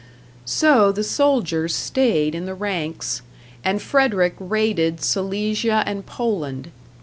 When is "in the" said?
2.33-2.55